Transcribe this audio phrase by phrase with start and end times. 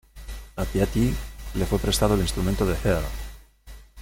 [0.55, 1.15] A Piatti
[1.53, 3.03] le fue prestado el instrumento de Herr.